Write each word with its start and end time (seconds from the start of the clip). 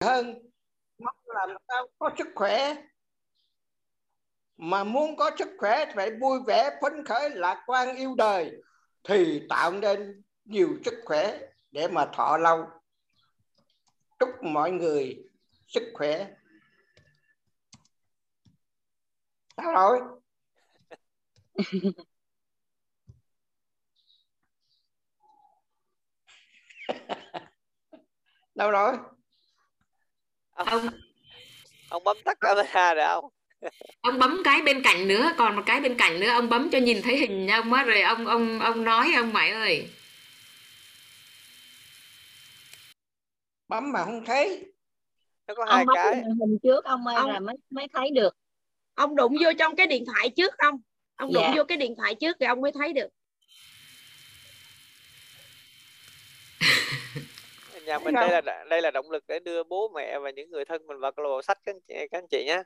hơn. 0.00 0.38
Mong 0.98 1.16
làm 1.26 1.48
sao 1.68 1.86
có 1.98 2.10
sức 2.18 2.28
khỏe. 2.34 2.74
Mà 4.56 4.84
muốn 4.84 5.16
có 5.16 5.30
sức 5.38 5.48
khỏe 5.58 5.92
phải 5.96 6.10
vui 6.20 6.38
vẻ 6.46 6.78
phấn 6.82 7.04
khởi 7.04 7.30
lạc 7.30 7.62
quan 7.66 7.96
yêu 7.96 8.14
đời. 8.14 8.52
Thì 9.04 9.42
tạo 9.48 9.72
nên 9.72 10.22
nhiều 10.44 10.68
sức 10.84 10.94
khỏe 11.04 11.38
để 11.70 11.88
mà 11.88 12.06
thọ 12.12 12.36
lâu. 12.38 12.66
Chúc 14.18 14.28
mọi 14.42 14.70
người 14.70 15.24
sức 15.66 15.82
khỏe. 15.94 16.30
Sao 19.56 19.72
rồi? 19.72 20.00
Đâu 28.54 28.70
rồi 28.70 29.15
ông 30.56 30.86
ông 31.90 32.04
bấm 32.04 32.16
tắt 32.24 32.38
camera 32.40 32.94
rồi 32.94 33.06
không? 33.06 33.24
ông 34.00 34.18
bấm 34.18 34.42
cái 34.44 34.62
bên 34.62 34.82
cạnh 34.82 35.08
nữa 35.08 35.32
còn 35.38 35.56
một 35.56 35.62
cái 35.66 35.80
bên 35.80 35.96
cạnh 35.96 36.20
nữa 36.20 36.28
ông 36.28 36.48
bấm 36.48 36.68
cho 36.72 36.78
nhìn 36.78 37.02
thấy 37.02 37.16
hình 37.16 37.48
ông 37.50 37.72
á 37.72 37.82
rồi 37.84 38.00
ông 38.00 38.26
ông 38.26 38.60
ông 38.60 38.84
nói 38.84 39.12
ông 39.16 39.32
mày 39.32 39.50
ơi. 39.50 39.88
Bấm 43.68 43.92
mà 43.92 44.04
không 44.04 44.24
thấy. 44.24 44.64
Nó 45.46 45.54
có 45.54 45.64
hai 45.64 45.74
ông 45.80 45.86
bấm 45.86 45.94
cái. 45.94 46.12
cái 46.12 46.22
hình 46.22 46.58
trước 46.62 46.84
ông 46.84 47.06
ơi 47.06 47.16
Ông- 47.16 47.30
là 47.30 47.40
mới 47.40 47.56
mới 47.70 47.86
thấy 47.92 48.10
được. 48.14 48.36
Ông 48.94 49.16
đụng 49.16 49.36
vô 49.44 49.50
trong 49.58 49.76
cái 49.76 49.86
điện 49.86 50.04
thoại 50.06 50.28
trước 50.36 50.54
không? 50.58 50.80
Ông 51.16 51.32
đụng 51.32 51.42
Dạ. 51.42 51.52
vô 51.56 51.64
cái 51.64 51.76
điện 51.78 51.94
thoại 51.96 52.14
trước 52.14 52.36
thì 52.40 52.46
ông 52.46 52.60
mới 52.60 52.72
thấy 52.72 52.92
được 52.92 53.08
nhà 57.86 57.98
mình 57.98 58.14
đây 58.14 58.42
là 58.42 58.64
đây 58.70 58.82
là 58.82 58.90
động 58.90 59.10
lực 59.10 59.24
để 59.28 59.38
đưa 59.38 59.64
bố 59.64 59.88
mẹ 59.94 60.18
và 60.18 60.30
những 60.30 60.50
người 60.50 60.64
thân 60.64 60.86
mình 60.86 60.98
vào 60.98 61.12
câu 61.12 61.22
lạc 61.22 61.28
bộ 61.28 61.42
sách 61.42 61.58
các 61.64 61.74
anh 61.74 61.80
chị, 61.88 61.94
các 62.10 62.18
anh 62.18 62.26
chị 62.30 62.44
nhé 62.46 62.62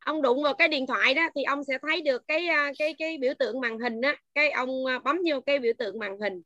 ông 0.00 0.22
đụng 0.22 0.42
vào 0.42 0.54
cái 0.54 0.68
điện 0.68 0.86
thoại 0.86 1.14
đó 1.14 1.22
thì 1.34 1.42
ông 1.42 1.64
sẽ 1.64 1.78
thấy 1.82 2.00
được 2.00 2.22
cái 2.28 2.46
à, 2.46 2.72
cái 2.78 2.94
cái 2.98 3.18
biểu 3.18 3.34
tượng 3.38 3.60
màn 3.60 3.78
hình 3.78 4.00
á. 4.00 4.16
Cái 4.34 4.50
ông 4.50 4.86
à, 4.86 4.98
bấm 4.98 5.18
vô 5.30 5.40
cái 5.40 5.58
biểu 5.58 5.72
tượng 5.78 5.98
màn 5.98 6.18
hình. 6.20 6.42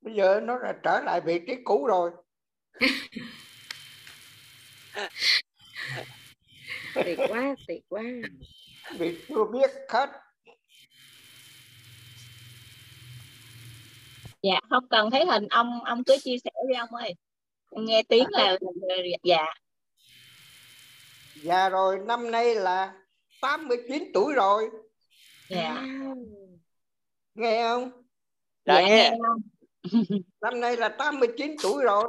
Bây 0.00 0.14
giờ 0.14 0.40
nó 0.42 0.58
đã 0.62 0.74
trở 0.82 1.00
lại 1.04 1.20
vị 1.20 1.40
trí 1.46 1.54
cũ 1.64 1.86
rồi. 1.86 2.10
Tuyệt 6.94 7.18
quá 7.28 7.54
tuyệt 7.68 7.82
quá. 7.88 8.02
Vì 8.98 9.18
chưa 9.28 9.44
biết 9.44 9.70
hết 9.88 10.10
dạ 14.42 14.60
không 14.70 14.88
cần 14.88 15.10
thấy 15.10 15.26
hình. 15.26 15.48
Ông 15.48 15.84
ông 15.84 16.04
cứ 16.04 16.16
chia 16.24 16.36
sẻ 16.44 16.50
đi 16.68 16.74
ông 16.74 16.94
ơi. 16.94 17.14
Nghe 17.70 18.02
tiếng 18.02 18.26
là 18.30 18.56
dạ. 19.22 19.44
Già 21.42 21.68
rồi 21.68 21.98
năm 22.06 22.30
nay 22.30 22.54
là 22.54 22.94
89 23.40 24.10
tuổi 24.14 24.34
rồi. 24.34 24.70
Dạ. 25.48 25.86
Nghe 27.34 27.62
không? 27.62 27.90
Dạ, 28.64 28.74
dạ 28.74 28.80
nghe. 28.80 29.10
nghe 29.10 29.18
năm 30.40 30.60
nay 30.60 30.76
là 30.76 30.88
89 30.88 31.56
tuổi 31.62 31.84
rồi. 31.84 32.06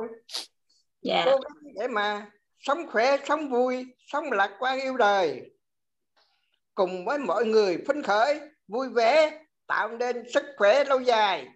Dạ. 1.01 1.23
Cố 1.25 1.31
gắng 1.31 1.73
để 1.75 1.88
mà 1.88 2.31
sống 2.59 2.88
khỏe 2.91 3.17
sống 3.27 3.49
vui 3.49 3.85
sống 4.07 4.31
lạc 4.31 4.55
quan 4.59 4.81
yêu 4.81 4.97
đời. 4.97 5.41
Cùng 6.75 7.05
với 7.05 7.17
mọi 7.17 7.45
người 7.45 7.77
phấn 7.88 8.03
khởi 8.03 8.39
vui 8.67 8.89
vẻ 8.89 9.39
tạo 9.67 9.89
nên 9.89 10.29
sức 10.33 10.43
khỏe 10.57 10.83
lâu 10.83 10.99
dài 10.99 11.47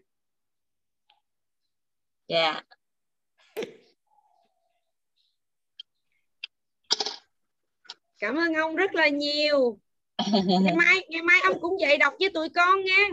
dạ 2.28 2.62
cảm 8.20 8.36
ơn 8.36 8.54
ông 8.54 8.76
rất 8.76 8.96
là 8.96 9.08
nhiều. 9.08 9.80
Ngày 10.32 10.76
mai 10.78 11.06
ngày 11.10 11.22
mai 11.22 11.40
ông 11.44 11.60
cũng 11.62 11.80
dạy 11.80 11.98
đọc 11.98 12.14
với 12.20 12.30
tụi 12.34 12.50
con 12.50 12.84
nha. 12.84 13.08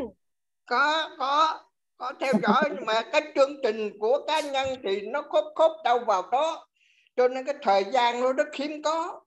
Có 0.66 1.10
có 1.18 1.60
có 1.96 2.12
theo 2.20 2.32
dõi 2.42 2.62
nhưng 2.74 2.86
mà 2.86 3.02
cái 3.12 3.22
chương 3.34 3.56
trình 3.62 3.98
của 3.98 4.24
cá 4.26 4.40
nhân 4.40 4.68
thì 4.82 5.00
nó 5.00 5.22
khớp 5.22 5.44
khớp 5.54 5.70
đâu 5.84 5.98
vào 6.06 6.22
đó. 6.30 6.68
Cho 7.16 7.28
nên 7.28 7.46
cái 7.46 7.54
thời 7.62 7.84
gian 7.92 8.20
nó 8.20 8.32
rất 8.32 8.54
hiếm 8.54 8.82
có. 8.82 9.20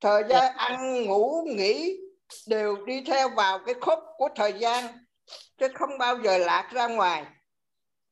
Thời 0.00 0.22
gian 0.28 0.56
ăn 0.56 1.02
ngủ 1.04 1.44
nghỉ 1.46 1.96
đều 2.46 2.76
đi 2.86 3.04
theo 3.06 3.28
vào 3.28 3.58
cái 3.66 3.74
khớp 3.80 3.98
của 4.16 4.28
thời 4.36 4.52
gian 4.52 4.84
chứ 5.58 5.68
không 5.74 5.98
bao 5.98 6.18
giờ 6.24 6.38
lạc 6.38 6.70
ra 6.72 6.86
ngoài 6.86 7.24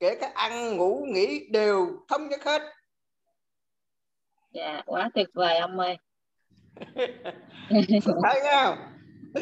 kể 0.00 0.16
cả 0.21 0.31
ăn 0.34 0.77
ngủ 0.77 1.06
nghỉ 1.09 1.49
đều 1.50 2.05
thống 2.09 2.28
nhất 2.28 2.44
hết. 2.44 2.62
Dạ 4.50 4.82
quá 4.87 5.10
tuyệt 5.15 5.28
vời 5.34 5.59
ông 5.59 5.78
ơi. 5.78 5.97
Thấy 8.22 8.41
không? 8.53 8.78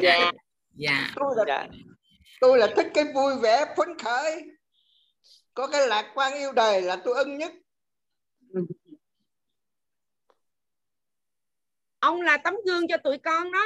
Dạ 0.03 0.33
dạ. 0.75 1.11
tôi 1.17 1.35
là 1.37 1.45
dạ. 1.49 1.67
tôi 2.41 2.59
là 2.59 2.67
thích 2.77 2.87
cái 2.95 3.05
vui 3.15 3.35
vẻ 3.43 3.75
phấn 3.77 3.99
khởi. 3.99 4.43
Có 5.55 5.67
cái 5.67 5.87
lạc 5.87 6.13
quan 6.15 6.33
yêu 6.35 6.53
đời 6.53 6.83
là 6.83 6.97
tôi 7.05 7.15
ưng 7.15 7.39
nhất. 7.39 7.53
Ông 12.01 12.21
là 12.21 12.37
tấm 12.37 12.55
gương 12.67 12.89
cho 12.89 12.97
tụi 12.97 13.19
con 13.19 13.53
đó. 13.53 13.65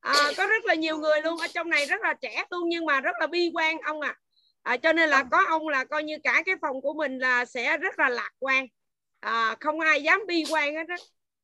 À, 0.00 0.14
có 0.36 0.46
rất 0.46 0.64
là 0.64 0.74
nhiều 0.74 0.96
người 0.96 1.20
luôn. 1.24 1.38
Ở 1.38 1.46
trong 1.54 1.70
này 1.70 1.86
rất 1.86 2.00
là 2.02 2.14
trẻ 2.14 2.44
luôn 2.50 2.68
nhưng 2.68 2.86
mà 2.86 3.00
rất 3.00 3.16
là 3.20 3.26
bi 3.26 3.50
quan 3.54 3.78
ông 3.78 4.00
à. 4.00 4.18
À 4.68 4.76
cho 4.76 4.92
nên 4.92 5.08
là 5.08 5.24
có 5.30 5.44
ông 5.48 5.68
là 5.68 5.84
coi 5.84 6.02
như 6.02 6.18
cả 6.24 6.42
cái 6.46 6.54
phòng 6.62 6.80
của 6.82 6.94
mình 6.94 7.18
là 7.18 7.44
sẽ 7.44 7.76
rất 7.76 7.98
là 7.98 8.08
lạc 8.08 8.30
quan. 8.38 8.66
À, 9.20 9.56
không 9.60 9.80
ai 9.80 10.02
dám 10.02 10.20
bi 10.26 10.44
quan 10.50 10.74
hết 10.74 10.84
đó 10.88 10.94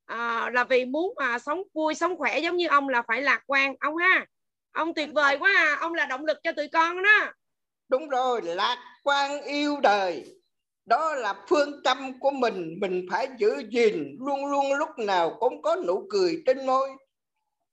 à, 0.06 0.50
là 0.50 0.64
vì 0.64 0.84
muốn 0.84 1.14
mà 1.16 1.38
sống 1.38 1.62
vui 1.74 1.94
sống 1.94 2.16
khỏe 2.16 2.38
giống 2.38 2.56
như 2.56 2.68
ông 2.68 2.88
là 2.88 3.02
phải 3.08 3.22
lạc 3.22 3.42
quan 3.46 3.74
ông 3.80 3.96
ha. 3.96 4.26
Ông 4.72 4.94
tuyệt 4.94 5.08
vời 5.14 5.38
quá 5.38 5.52
à. 5.56 5.76
Ông 5.80 5.94
là 5.94 6.06
động 6.06 6.24
lực 6.24 6.38
cho 6.42 6.52
tụi 6.52 6.68
con 6.68 7.02
đó. 7.02 7.32
Đúng 7.88 8.08
rồi 8.08 8.42
lạc 8.42 8.78
quan 9.02 9.42
yêu 9.42 9.80
đời. 9.82 10.24
Đó 10.84 11.14
là 11.14 11.34
phương 11.48 11.80
châm 11.84 12.20
của 12.20 12.30
mình. 12.30 12.76
Mình 12.80 13.06
phải 13.10 13.28
giữ 13.38 13.62
gìn. 13.70 14.16
Luôn 14.20 14.46
luôn 14.46 14.74
lúc 14.74 14.88
nào 14.98 15.36
cũng 15.40 15.62
có 15.62 15.76
nụ 15.86 16.06
cười 16.10 16.42
trên 16.46 16.66
môi. 16.66 16.88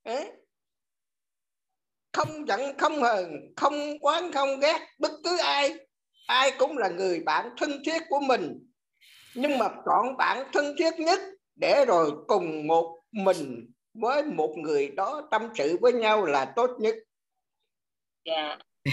Đấy. 0.04 0.30
Không 2.24 2.48
giận 2.48 2.60
không 2.78 3.02
hờn 3.02 3.52
không 3.56 3.98
quán 4.00 4.32
không 4.32 4.60
ghét 4.60 4.78
bất 4.98 5.12
cứ 5.24 5.38
ai. 5.38 5.74
Ai 6.26 6.52
cũng 6.58 6.78
là 6.78 6.88
người 6.88 7.20
bạn 7.20 7.50
thân 7.56 7.70
thiết 7.86 8.02
của 8.08 8.20
mình. 8.20 8.70
Nhưng 9.34 9.58
mà 9.58 9.68
chọn 9.86 10.16
bạn 10.16 10.46
thân 10.52 10.74
thiết 10.78 10.90
nhất 10.98 11.20
để 11.60 11.84
rồi 11.88 12.10
cùng 12.28 12.66
một 12.66 13.02
mình 13.12 13.72
với 13.94 14.22
một 14.22 14.54
người 14.56 14.88
đó 14.88 15.28
tâm 15.30 15.42
sự 15.54 15.76
với 15.80 15.92
nhau 15.92 16.24
là 16.24 16.52
tốt 16.56 16.70
nhất. 16.80 16.94
Dạ. 18.24 18.58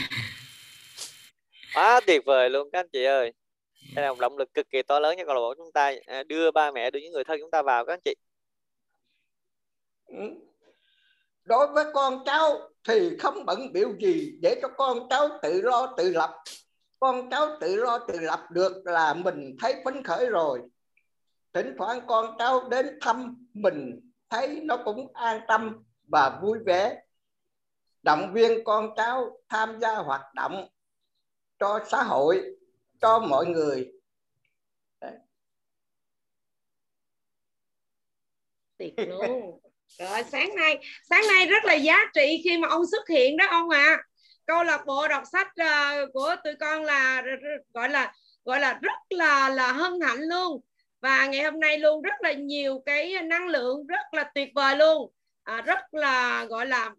Quá 1.75 2.01
tuyệt 2.07 2.21
vời 2.25 2.49
luôn 2.49 2.69
các 2.71 2.79
anh 2.79 2.89
chị 2.93 3.03
ơi. 3.03 3.33
Đây 3.95 4.05
là 4.05 4.13
một 4.13 4.19
động 4.19 4.37
lực 4.37 4.53
cực 4.53 4.69
kỳ 4.69 4.81
to 4.81 4.99
lớn 4.99 5.15
cho 5.17 5.25
câu 5.25 5.35
lạc 5.35 5.39
bộ 5.39 5.53
chúng 5.57 5.71
ta. 5.71 5.93
À, 6.05 6.23
đưa 6.23 6.51
ba 6.51 6.71
mẹ 6.71 6.91
đưa 6.91 6.99
những 6.99 7.13
người 7.13 7.23
thân 7.23 7.39
chúng 7.41 7.51
ta 7.51 7.61
vào 7.61 7.85
các 7.85 7.93
anh 7.93 7.99
chị. 8.05 8.15
Ừ 10.07 10.48
đối 11.49 11.67
với 11.67 11.85
con 11.93 12.23
cháu 12.25 12.69
thì 12.87 13.17
không 13.19 13.45
bận 13.45 13.73
biểu 13.73 13.89
gì, 13.99 14.37
để 14.41 14.59
cho 14.61 14.67
con 14.77 15.09
cháu 15.09 15.29
tự 15.41 15.61
lo, 15.61 15.93
tự 15.97 16.09
lập. 16.09 16.43
Con 16.99 17.29
cháu 17.29 17.47
tự 17.59 17.75
lo, 17.75 17.99
tự 18.07 18.19
lập 18.19 18.47
được 18.51 18.81
là 18.85 19.13
mình 19.13 19.55
thấy 19.61 19.81
phấn 19.85 20.03
khởi 20.03 20.25
rồi. 20.25 20.61
Thỉnh 21.53 21.75
thoảng 21.77 22.01
con 22.07 22.35
cháu 22.37 22.69
đến 22.69 22.97
thăm 23.01 23.47
mình, 23.53 24.11
thấy 24.29 24.61
nó 24.63 24.77
cũng 24.85 25.13
an 25.13 25.41
tâm 25.47 25.83
và 26.03 26.39
vui 26.41 26.59
vẻ. 26.65 27.03
Động 28.03 28.33
viên 28.33 28.63
con 28.63 28.95
cháu 28.95 29.41
tham 29.49 29.79
gia 29.79 29.95
hoạt 29.95 30.33
động 30.35 30.67
cho 31.59 31.79
xã 31.87 32.03
hội, 32.03 32.41
cho 33.01 33.19
mọi 33.19 33.45
người. 33.45 33.91
Tuyệt 38.77 38.93
luôn 38.97 39.59
rồi 39.97 40.23
sáng 40.31 40.55
nay 40.55 40.77
sáng 41.09 41.23
nay 41.27 41.45
rất 41.45 41.65
là 41.65 41.73
giá 41.73 41.97
trị 42.13 42.41
khi 42.43 42.57
mà 42.57 42.67
ông 42.67 42.83
xuất 42.91 43.09
hiện 43.09 43.37
đó 43.37 43.45
ông 43.49 43.69
ạ. 43.69 43.97
À. 43.99 44.03
câu 44.45 44.63
lạc 44.63 44.85
bộ 44.85 45.07
đọc 45.07 45.23
sách 45.31 45.47
uh, 45.61 46.13
của 46.13 46.35
tụi 46.43 46.53
con 46.59 46.83
là 46.83 47.23
gọi 47.73 47.89
là 47.89 48.13
gọi 48.45 48.59
là 48.59 48.79
rất 48.81 48.99
là 49.09 49.49
là 49.49 49.71
hân 49.71 49.99
hạnh 50.01 50.21
luôn. 50.21 50.61
Và 51.01 51.25
ngày 51.25 51.43
hôm 51.43 51.59
nay 51.59 51.77
luôn 51.77 52.01
rất 52.01 52.13
là 52.21 52.31
nhiều 52.31 52.81
cái 52.85 53.21
năng 53.23 53.47
lượng 53.47 53.87
rất 53.87 54.13
là 54.13 54.31
tuyệt 54.35 54.49
vời 54.55 54.75
luôn. 54.75 55.11
À, 55.43 55.61
rất 55.61 55.79
là 55.91 56.45
gọi 56.45 56.65
là 56.65 56.91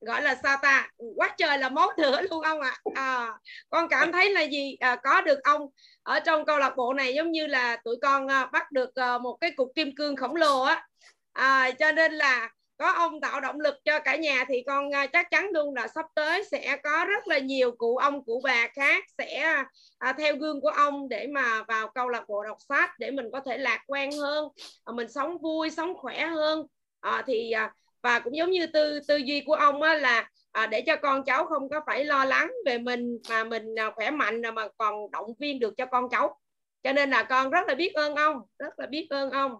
gọi 0.00 0.22
là 0.22 0.34
sao 0.42 0.56
ta? 0.62 0.88
Quá 1.16 1.34
trời 1.38 1.58
là 1.58 1.68
máu 1.68 1.90
thửa 1.96 2.20
luôn 2.30 2.42
ông 2.42 2.60
ạ. 2.60 2.76
À. 2.94 3.02
à, 3.02 3.32
con 3.70 3.88
cảm 3.88 4.12
thấy 4.12 4.30
là 4.30 4.42
gì? 4.42 4.76
À, 4.80 4.96
có 4.96 5.20
được 5.20 5.42
ông 5.42 5.62
ở 6.02 6.20
trong 6.20 6.44
câu 6.44 6.58
lạc 6.58 6.76
bộ 6.76 6.92
này 6.92 7.14
giống 7.14 7.30
như 7.30 7.46
là 7.46 7.76
tụi 7.84 7.96
con 8.02 8.28
à, 8.28 8.46
bắt 8.46 8.72
được 8.72 8.94
à, 8.94 9.18
một 9.18 9.36
cái 9.40 9.50
cục 9.56 9.68
kim 9.74 9.94
cương 9.96 10.16
khổng 10.16 10.36
lồ 10.36 10.62
á 10.62 10.86
à, 11.34 11.70
cho 11.78 11.92
nên 11.92 12.12
là 12.12 12.50
có 12.76 12.92
ông 12.92 13.20
tạo 13.20 13.40
động 13.40 13.60
lực 13.60 13.74
cho 13.84 14.00
cả 14.00 14.16
nhà 14.16 14.44
thì 14.48 14.62
con 14.66 14.90
ờ, 14.90 15.06
chắc 15.12 15.30
chắn 15.30 15.50
luôn 15.54 15.74
là 15.74 15.88
sắp 15.88 16.06
tới 16.14 16.44
sẽ 16.44 16.76
có 16.82 17.04
rất 17.08 17.28
là 17.28 17.38
nhiều 17.38 17.72
cụ 17.78 17.96
ông 17.96 18.24
cụ 18.24 18.40
bà 18.44 18.68
khác 18.68 19.04
sẽ 19.18 19.54
à, 19.98 20.12
theo 20.18 20.36
gương 20.36 20.60
của 20.60 20.68
ông 20.68 21.08
để 21.08 21.26
mà 21.26 21.62
vào 21.68 21.88
câu 21.94 22.08
lạc 22.08 22.24
bộ 22.28 22.44
đọc 22.44 22.56
sách 22.68 22.90
để 22.98 23.10
mình 23.10 23.26
có 23.32 23.40
thể 23.40 23.58
lạc 23.58 23.84
quan 23.86 24.12
hơn 24.12 24.48
à, 24.84 24.92
mình 24.92 25.08
sống 25.08 25.38
vui 25.38 25.70
sống 25.70 25.94
khỏe 25.96 26.26
hơn. 26.26 26.66
À, 27.00 27.22
thì 27.26 27.50
à, 27.50 27.74
và 28.02 28.20
cũng 28.20 28.36
giống 28.36 28.50
như 28.50 28.66
tư 28.66 29.00
tư 29.08 29.16
duy 29.16 29.42
của 29.46 29.54
ông 29.54 29.82
á, 29.82 29.94
là 29.94 30.30
à, 30.52 30.66
để 30.66 30.80
cho 30.86 30.96
con 30.96 31.24
cháu 31.24 31.46
không 31.46 31.68
có 31.68 31.80
phải 31.86 32.04
lo 32.04 32.24
lắng 32.24 32.52
về 32.66 32.78
mình 32.78 33.18
mà 33.30 33.44
mình 33.44 33.78
à, 33.78 33.90
khỏe 33.94 34.10
mạnh 34.10 34.42
mà 34.54 34.68
còn 34.78 35.10
động 35.10 35.34
viên 35.40 35.60
được 35.60 35.74
cho 35.76 35.86
con 35.86 36.08
cháu. 36.10 36.40
Cho 36.82 36.92
nên 36.92 37.10
là 37.10 37.22
con 37.22 37.50
rất 37.50 37.68
là 37.68 37.74
biết 37.74 37.94
ơn 37.94 38.14
ông 38.14 38.36
rất 38.58 38.78
là 38.78 38.86
biết 38.86 39.06
ơn 39.10 39.30
ông. 39.30 39.52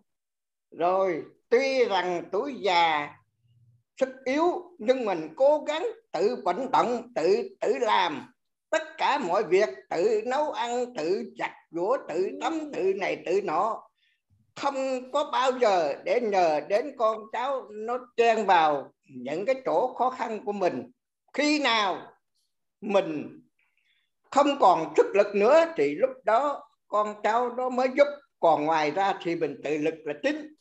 Rồi 0.71 1.25
tuy 1.55 1.85
rằng 1.85 2.23
tuổi 2.33 2.55
già, 2.55 3.11
sức 4.01 4.09
yếu, 4.25 4.62
nhưng 4.79 5.05
mình 5.05 5.29
cố 5.37 5.65
gắng 5.67 5.87
tự 6.12 6.37
vận 6.45 6.71
động, 6.71 7.12
tự 7.15 7.49
tự 7.61 7.79
làm. 7.79 8.33
Tất 8.71 8.83
cả 8.99 9.19
mọi 9.19 9.45
việc, 9.45 9.69
tự 9.91 10.23
nấu 10.27 10.53
ăn, 10.53 10.95
tự 10.97 11.33
giặt 11.39 11.51
giũa 11.71 11.99
tự 12.09 12.31
tắm, 12.41 12.73
tự 12.73 12.93
này, 12.97 13.23
tự 13.27 13.43
nọ. 13.43 13.83
Không 14.56 15.11
có 15.12 15.31
bao 15.33 15.51
giờ 15.61 15.95
để 16.05 16.21
nhờ 16.21 16.61
đến 16.69 16.93
con 16.99 17.19
cháu 17.33 17.69
nó 17.71 17.99
chen 18.17 18.47
vào 18.47 18.93
những 19.05 19.47
cái 19.47 19.62
chỗ 19.65 19.95
khó 19.95 20.11
khăn 20.11 20.45
của 20.45 20.53
mình. 20.53 20.91
Khi 21.33 21.59
nào 21.59 22.12
mình 22.81 23.41
không 24.31 24.59
còn 24.61 24.93
sức 24.97 25.07
lực 25.15 25.35
nữa 25.35 25.65
thì 25.77 25.95
lúc 25.95 26.11
đó 26.25 26.69
con 26.89 27.23
cháu 27.23 27.55
nó 27.57 27.69
mới 27.69 27.89
giúp. 27.97 28.07
Còn 28.41 28.65
ngoài 28.65 28.91
ra 28.91 29.15
thì 29.23 29.37
mình 29.37 29.61
tự 29.65 29.79
lực 29.79 29.95
là 30.05 30.15
chính. 30.23 30.55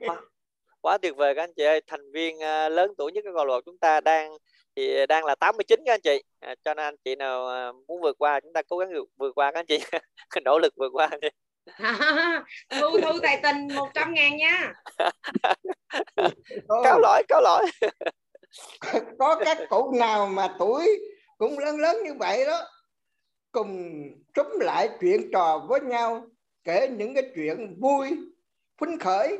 Quá, 0.00 0.20
quá 0.80 0.98
tuyệt 0.98 1.16
vời 1.16 1.34
các 1.34 1.42
anh 1.42 1.52
chị 1.56 1.64
ơi. 1.64 1.80
Thành 1.86 2.12
viên 2.12 2.36
uh, 2.36 2.72
lớn 2.72 2.94
tuổi 2.98 3.12
nhất 3.12 3.24
cái 3.24 3.32
câu 3.36 3.44
lạc 3.44 3.54
bộ 3.54 3.60
chúng 3.60 3.78
ta 3.78 4.00
đang 4.00 4.36
thì 4.76 5.06
đang 5.06 5.24
là 5.24 5.34
89 5.34 5.80
các 5.86 5.94
anh 5.94 6.00
chị. 6.00 6.22
À, 6.40 6.54
cho 6.64 6.74
nên 6.74 6.84
anh 6.84 6.96
chị 7.04 7.16
nào 7.16 7.68
uh, 7.70 7.88
muốn 7.88 8.00
vượt 8.00 8.16
qua 8.18 8.40
chúng 8.40 8.52
ta 8.52 8.62
cố 8.68 8.78
gắng 8.78 8.90
vượt 9.16 9.32
qua 9.34 9.52
các 9.52 9.58
anh 9.58 9.66
chị. 9.66 9.78
Nỗ 10.44 10.58
lực 10.58 10.74
vượt 10.76 10.90
qua 10.92 11.10
đi. 11.20 11.28
Thu 12.80 13.00
thu 13.02 13.18
tài 13.22 13.40
tình 13.42 13.68
100 13.74 14.14
ngàn 14.14 14.36
nha. 14.36 14.72
Cáo 16.84 17.00
lỗi 17.00 17.22
cáo 17.28 17.40
lỗi. 17.40 17.66
Có 19.18 19.40
các 19.44 19.58
cụ 19.68 19.92
nào 19.98 20.26
mà 20.26 20.56
tuổi 20.58 21.00
cũng 21.38 21.58
lớn 21.58 21.76
lớn 21.76 21.96
như 22.04 22.14
vậy 22.18 22.44
đó 22.46 22.62
cùng 23.52 24.02
trúm 24.34 24.46
lại 24.60 24.88
chuyện 25.00 25.30
trò 25.32 25.66
với 25.68 25.80
nhau 25.80 26.26
kể 26.64 26.88
những 26.88 27.14
cái 27.14 27.24
chuyện 27.34 27.76
vui 27.80 28.10
phấn 28.80 28.98
khởi 28.98 29.38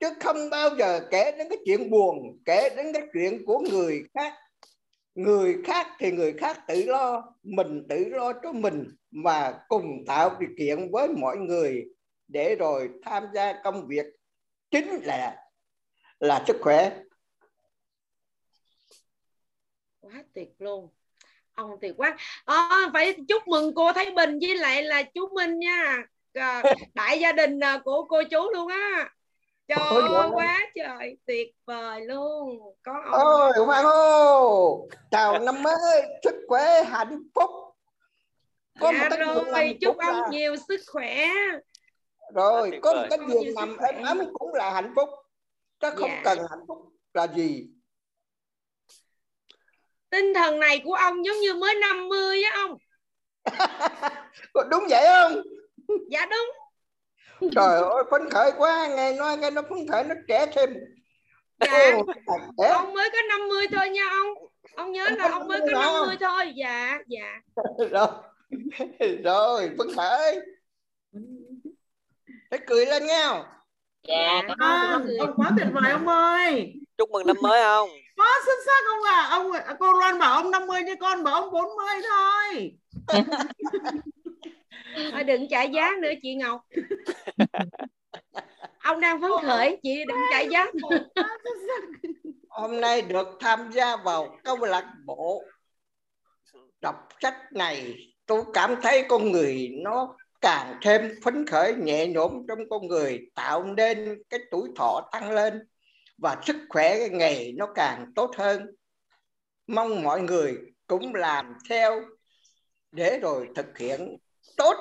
chứ 0.00 0.06
không 0.20 0.50
bao 0.50 0.76
giờ 0.78 1.00
kể 1.10 1.32
đến 1.38 1.48
cái 1.48 1.58
chuyện 1.64 1.90
buồn 1.90 2.38
kể 2.44 2.68
đến 2.76 2.86
cái 2.92 3.02
chuyện 3.12 3.44
của 3.46 3.58
người 3.58 4.02
khác. 4.14 4.34
Người 5.14 5.56
khác 5.64 5.86
thì 5.98 6.10
người 6.10 6.32
khác 6.32 6.60
tự 6.68 6.84
lo 6.86 7.34
mình 7.42 7.86
tự 7.88 8.04
lo 8.08 8.32
cho 8.42 8.52
mình 8.52 8.84
mà 9.10 9.58
cùng 9.68 10.04
tạo 10.06 10.36
điều 10.40 10.50
kiện 10.58 10.90
với 10.92 11.08
mọi 11.08 11.36
người 11.36 11.84
để 12.28 12.54
rồi 12.54 12.90
tham 13.02 13.24
gia 13.34 13.52
công 13.64 13.86
việc 13.88 14.06
chính 14.70 14.88
là 15.02 15.36
là 16.20 16.44
sức 16.46 16.56
khỏe. 16.60 16.96
Quá 20.00 20.24
tuyệt 20.34 20.48
luôn. 20.58 20.88
Ông 21.54 21.70
tuyệt 21.80 21.94
quá. 21.96 22.16
À, 22.44 22.90
phải 22.92 23.16
chúc 23.28 23.48
mừng 23.48 23.74
cô 23.74 23.92
Thái 23.92 24.10
Bình 24.10 24.38
với 24.40 24.56
lại 24.56 24.82
là 24.82 25.02
chú 25.02 25.28
Minh 25.34 25.58
nha. 25.58 26.04
Ờ, 26.34 26.62
đại 26.94 27.20
gia 27.20 27.32
đình 27.32 27.60
ờ, 27.60 27.80
của 27.84 28.04
cô 28.04 28.22
chú 28.30 28.50
luôn 28.52 28.68
á 28.68 29.10
trời 29.76 30.02
ơi 30.12 30.28
quá 30.32 30.58
trời 30.74 31.16
tuyệt 31.26 31.48
vời 31.64 32.00
luôn. 32.06 32.74
Có 32.82 32.92
ông 33.04 33.12
ôi 33.12 33.52
Hoàng 33.66 33.84
ơi. 33.84 34.98
Chào 35.10 35.38
năm 35.38 35.62
mới 35.62 35.74
sức 36.24 36.34
khỏe 36.48 36.82
hạnh 36.84 37.22
phúc. 37.34 37.50
Có 38.80 38.92
dạ 38.92 39.08
một 39.08 39.44
rồi 39.52 39.78
chúc 39.80 39.96
ông 39.98 40.20
là... 40.20 40.28
nhiều 40.30 40.56
sức 40.68 40.80
khỏe. 40.86 41.28
Rồi 42.34 42.78
có 42.82 42.94
một 42.94 43.06
cái 43.10 43.18
giường 43.28 43.54
nằm 43.54 43.76
êm 43.76 44.02
ấm 44.02 44.20
cũng 44.32 44.54
là 44.54 44.70
hạnh 44.70 44.92
phúc. 44.96 45.08
Chứ 45.80 45.90
không 45.96 46.10
dạ. 46.10 46.20
cần 46.24 46.38
hạnh 46.50 46.64
phúc 46.68 46.78
là 47.14 47.26
gì. 47.26 47.66
Tinh 50.10 50.34
thần 50.34 50.60
này 50.60 50.82
của 50.84 50.94
ông 50.94 51.24
giống 51.24 51.36
như 51.36 51.54
mới 51.54 51.74
50 51.74 52.42
á 52.42 52.50
ông. 52.54 52.78
Đúng 54.70 54.84
vậy 54.88 55.04
không? 55.06 55.42
Dạ 56.10 56.26
đúng 56.26 56.69
trời 57.40 57.80
ơi 57.82 58.04
phấn 58.10 58.30
khởi 58.30 58.52
quá 58.58 58.88
nghe 58.96 59.12
nói 59.12 59.36
nghe 59.36 59.50
nó 59.50 59.62
phấn 59.62 59.78
khởi 59.90 60.04
nó 60.04 60.14
trẻ 60.28 60.46
thêm. 60.54 60.70
Dạ. 61.60 61.92
Ồ, 62.56 62.64
ông 62.64 62.94
mới 62.94 63.10
có 63.12 63.18
50 63.38 63.66
thôi 63.72 63.88
nha 63.88 64.02
ông. 64.10 64.48
Ông 64.76 64.92
nhớ 64.92 65.08
là 65.18 65.28
ông 65.28 65.48
mới 65.48 65.60
có 65.60 65.66
50 65.66 66.16
thôi. 66.20 66.52
Dạ 66.56 66.98
dạ. 67.06 67.40
Rồi 67.90 68.08
rồi 69.24 69.70
phấn 69.78 69.86
khởi. 69.96 70.40
Phải 72.50 72.60
cười 72.66 72.86
lên 72.86 73.06
nha 73.06 73.42
dạ 74.08 74.42
à, 74.58 74.98
ông 75.18 75.32
quá 75.36 75.50
tuyệt 75.56 75.66
vời 75.72 75.92
ông 75.92 76.08
ơi. 76.08 76.74
Chúc 76.98 77.10
mừng 77.10 77.26
năm 77.26 77.36
mới 77.42 77.62
không? 77.62 77.88
Có 78.16 78.24
xuất 78.46 78.58
sắc 78.66 78.84
không 78.86 79.02
ạ? 79.04 79.20
À? 79.20 79.28
ông 79.30 79.50
cô 79.78 79.92
Loan 79.92 80.18
bảo 80.18 80.34
ông 80.34 80.50
50 80.50 80.82
như 80.82 80.94
con 81.00 81.24
bảo 81.24 81.34
ông 81.34 81.50
40 81.50 81.86
thôi 82.08 82.72
thôi 85.12 85.24
đừng 85.24 85.48
trả 85.48 85.62
giá 85.62 85.90
nữa 86.02 86.12
chị 86.22 86.34
Ngọc. 86.34 86.60
Ông 88.78 89.00
đang 89.00 89.20
phấn 89.20 89.30
khởi 89.42 89.78
chị 89.82 90.04
đừng 90.08 90.16
trả 90.30 90.40
giá. 90.40 90.66
Hôm 92.48 92.80
nay 92.80 93.02
được 93.02 93.28
tham 93.40 93.70
gia 93.72 93.96
vào 93.96 94.38
câu 94.44 94.56
lạc 94.56 94.92
bộ 95.04 95.44
đọc 96.80 97.08
sách 97.22 97.52
này 97.52 97.94
tôi 98.26 98.44
cảm 98.52 98.74
thấy 98.82 99.04
con 99.08 99.32
người 99.32 99.68
nó 99.84 100.16
càng 100.40 100.78
thêm 100.82 101.14
phấn 101.24 101.46
khởi 101.46 101.74
nhẹ 101.74 102.06
nhõm 102.06 102.32
trong 102.48 102.58
con 102.70 102.86
người 102.86 103.30
tạo 103.34 103.64
nên 103.64 104.22
cái 104.30 104.40
tuổi 104.50 104.68
thọ 104.76 105.08
tăng 105.12 105.30
lên 105.30 105.68
và 106.18 106.36
sức 106.46 106.56
khỏe 106.68 106.98
cái 106.98 107.08
ngày 107.08 107.52
nó 107.56 107.66
càng 107.74 108.12
tốt 108.14 108.30
hơn. 108.36 108.66
Mong 109.66 110.02
mọi 110.02 110.22
người 110.22 110.58
cũng 110.86 111.14
làm 111.14 111.54
theo 111.68 112.00
để 112.92 113.18
rồi 113.22 113.48
thực 113.54 113.78
hiện 113.78 114.16
tốt. 114.56 114.76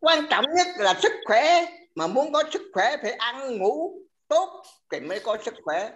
Quan 0.00 0.26
trọng 0.30 0.44
nhất 0.56 0.66
là 0.76 0.94
sức 1.02 1.12
khỏe. 1.26 1.64
Mà 1.94 2.06
muốn 2.06 2.32
có 2.32 2.44
sức 2.52 2.62
khỏe 2.72 2.96
phải 3.02 3.12
ăn 3.12 3.58
ngủ 3.58 4.02
tốt 4.28 4.62
thì 4.92 5.00
mới 5.00 5.20
có 5.20 5.38
sức 5.44 5.54
khỏe. 5.64 5.92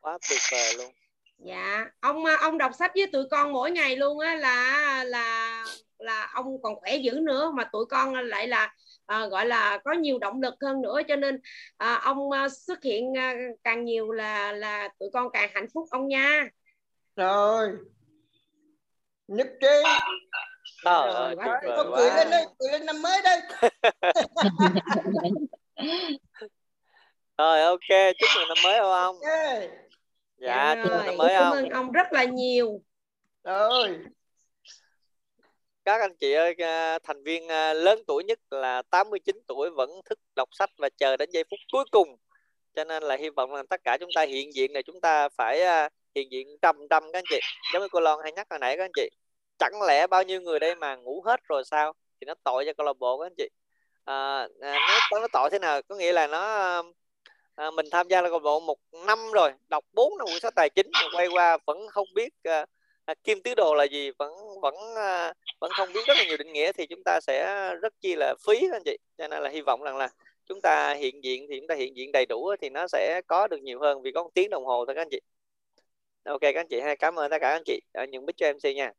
Quá 0.00 0.18
tuyệt 0.28 0.40
vời 0.52 0.74
luôn. 0.76 0.92
Dạ. 1.38 1.84
Ông 2.00 2.24
ông 2.24 2.58
đọc 2.58 2.72
sách 2.78 2.92
với 2.94 3.06
tụi 3.06 3.24
con 3.30 3.52
mỗi 3.52 3.70
ngày 3.70 3.96
luôn 3.96 4.18
á 4.18 4.34
là 4.34 5.04
là 5.04 5.64
là 5.98 6.30
ông 6.34 6.62
còn 6.62 6.80
khỏe 6.80 6.96
dữ 6.96 7.12
nữa. 7.12 7.50
Mà 7.54 7.64
tụi 7.72 7.86
con 7.86 8.14
lại 8.14 8.48
là 8.48 8.74
à, 9.06 9.26
gọi 9.26 9.46
là 9.46 9.78
có 9.84 9.92
nhiều 9.92 10.18
động 10.18 10.42
lực 10.42 10.54
hơn 10.60 10.82
nữa. 10.82 11.00
Cho 11.08 11.16
nên 11.16 11.40
à, 11.76 11.94
ông 11.94 12.30
à, 12.30 12.48
xuất 12.48 12.82
hiện 12.82 13.18
à, 13.18 13.34
càng 13.64 13.84
nhiều 13.84 14.12
là 14.12 14.52
là 14.52 14.88
tụi 14.98 15.10
con 15.12 15.30
càng 15.32 15.50
hạnh 15.54 15.66
phúc 15.74 15.88
ông 15.90 16.08
nha. 16.08 16.48
Rồi 17.16 17.70
nhất 19.30 19.46
trí 19.60 19.82
Trời 20.84 21.12
ơi, 21.12 21.34
có 21.76 21.92
cười 21.96 22.10
lên 22.10 22.30
đây, 22.30 22.44
cười 22.58 22.72
lên 22.72 22.86
năm 22.86 23.02
mới 23.02 23.22
đây. 23.24 23.40
rồi 27.38 27.60
ok, 27.60 27.88
chúc 28.18 28.28
mừng 28.36 28.48
năm 28.48 28.56
mới 28.64 28.80
không 28.80 28.92
ông? 28.92 29.16
Okay. 29.20 29.68
Dạ, 30.36 30.74
dạ 30.74 30.82
chúc 30.82 30.92
mừng 30.92 31.06
năm 31.06 31.16
mới 31.16 31.34
không? 31.38 31.52
Cảm 31.52 31.64
ơn 31.64 31.68
ông 31.68 31.92
rất 31.92 32.12
là 32.12 32.24
nhiều. 32.24 32.80
Rồi. 33.44 33.98
Các 35.84 36.00
anh 36.00 36.16
chị 36.16 36.32
ơi, 36.32 36.54
à, 36.58 36.98
thành 36.98 37.22
viên 37.22 37.48
à, 37.48 37.72
lớn 37.72 38.02
tuổi 38.06 38.24
nhất 38.24 38.38
là 38.50 38.82
89 38.90 39.36
tuổi 39.48 39.70
vẫn 39.70 39.90
thức 40.04 40.18
đọc 40.36 40.48
sách 40.52 40.70
và 40.78 40.88
chờ 40.96 41.16
đến 41.16 41.30
giây 41.30 41.44
phút 41.50 41.60
cuối 41.72 41.84
cùng. 41.90 42.16
Cho 42.74 42.84
nên 42.84 43.02
là 43.02 43.16
hy 43.16 43.30
vọng 43.30 43.54
là 43.54 43.62
tất 43.70 43.80
cả 43.84 43.96
chúng 44.00 44.10
ta 44.14 44.22
hiện 44.22 44.54
diện 44.54 44.72
này 44.72 44.82
chúng 44.82 45.00
ta 45.00 45.28
phải 45.28 45.62
à, 45.62 45.88
hiện 46.14 46.32
diện 46.32 46.56
trăm 46.62 46.76
trăm 46.90 47.02
các 47.12 47.18
anh 47.18 47.24
chị. 47.30 47.40
Giống 47.72 47.82
như 47.82 47.88
cô 47.92 48.00
Loan 48.00 48.18
hay 48.22 48.32
nhắc 48.32 48.46
hồi 48.50 48.58
nãy 48.58 48.76
các 48.76 48.84
anh 48.84 48.90
chị 48.94 49.08
chẳng 49.60 49.82
lẽ 49.82 50.06
bao 50.06 50.22
nhiêu 50.22 50.40
người 50.40 50.60
đây 50.60 50.74
mà 50.74 50.96
ngủ 50.96 51.22
hết 51.26 51.40
rồi 51.48 51.62
sao? 51.64 51.92
Thì 52.20 52.24
nó 52.24 52.34
tội 52.44 52.64
cho 52.66 52.72
câu 52.78 52.86
lạc 52.86 52.98
bộ 52.98 53.18
các 53.18 53.26
anh 53.26 53.34
chị. 53.38 53.48
À, 54.04 54.48
à 54.60 54.78
nó 55.12 55.20
nó 55.20 55.26
tội 55.32 55.50
thế 55.50 55.58
nào? 55.58 55.82
Có 55.88 55.96
nghĩa 55.96 56.12
là 56.12 56.26
nó 56.26 56.42
à, 57.54 57.70
mình 57.70 57.86
tham 57.92 58.08
gia 58.08 58.22
câu 58.22 58.30
lạc 58.32 58.38
bộ 58.38 58.60
một 58.60 58.78
năm 59.06 59.18
rồi 59.32 59.52
đọc 59.68 59.84
bốn 59.92 60.18
năm 60.18 60.26
quyển 60.26 60.40
sách 60.40 60.54
tài 60.56 60.70
chính 60.70 60.86
mà 60.92 61.00
quay 61.16 61.26
qua 61.28 61.58
vẫn 61.66 61.88
không 61.88 62.06
biết 62.14 62.32
à, 62.42 62.66
à, 63.04 63.14
kim 63.24 63.42
tứ 63.42 63.54
đồ 63.54 63.74
là 63.74 63.84
gì 63.84 64.10
vẫn 64.18 64.32
vẫn 64.62 64.74
à, 64.96 65.32
vẫn 65.60 65.70
không 65.76 65.92
biết 65.92 66.00
rất 66.06 66.16
là 66.16 66.24
nhiều 66.24 66.36
định 66.36 66.52
nghĩa 66.52 66.72
thì 66.72 66.86
chúng 66.86 67.02
ta 67.04 67.20
sẽ 67.22 67.70
rất 67.82 67.94
chi 68.00 68.14
là 68.16 68.34
phí 68.46 68.60
các 68.60 68.72
anh 68.76 68.82
chị. 68.84 68.96
Cho 69.18 69.28
nên 69.28 69.42
là 69.42 69.50
hy 69.50 69.60
vọng 69.60 69.82
rằng 69.82 69.96
là 69.96 70.08
chúng 70.46 70.60
ta 70.60 70.94
hiện 70.94 71.24
diện 71.24 71.46
thì 71.50 71.60
chúng 71.60 71.66
ta 71.68 71.74
hiện 71.74 71.96
diện 71.96 72.12
đầy 72.12 72.26
đủ 72.26 72.54
thì 72.60 72.68
nó 72.70 72.86
sẽ 72.88 73.20
có 73.26 73.48
được 73.48 73.62
nhiều 73.62 73.80
hơn 73.80 74.02
vì 74.02 74.12
có 74.12 74.22
một 74.22 74.30
tiếng 74.34 74.50
đồng 74.50 74.64
hồ 74.64 74.84
thôi 74.86 74.94
các 74.94 75.02
anh 75.02 75.08
chị. 75.10 75.20
Ok 76.24 76.40
các 76.40 76.56
anh 76.56 76.68
chị 76.68 76.80
hay 76.80 76.96
cảm 76.96 77.18
ơn 77.18 77.30
tất 77.30 77.38
cả 77.40 77.48
các 77.48 77.56
anh 77.56 77.62
chị. 77.66 77.80
Ờ, 77.92 78.02
Ở 78.02 78.06
những 78.06 78.26
bích 78.26 78.36
cho 78.36 78.52
mc 78.52 78.76
nha. 78.76 78.92